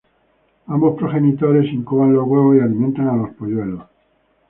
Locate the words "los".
2.15-2.27, 3.17-3.29